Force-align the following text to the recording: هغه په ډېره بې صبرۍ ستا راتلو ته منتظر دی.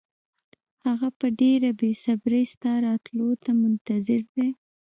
هغه 0.85 1.09
په 1.19 1.27
ډېره 1.39 1.69
بې 1.79 1.91
صبرۍ 2.03 2.43
ستا 2.53 2.73
راتلو 2.85 3.29
ته 3.43 3.51
منتظر 3.61 4.21
دی. 4.35 4.47